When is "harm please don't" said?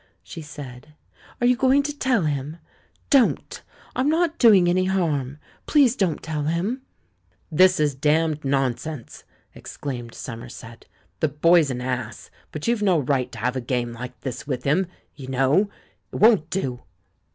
4.85-6.23